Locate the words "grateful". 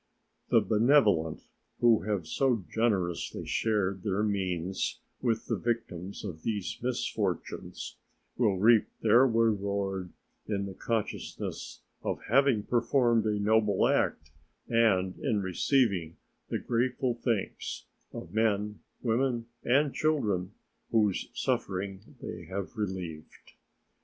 16.57-17.13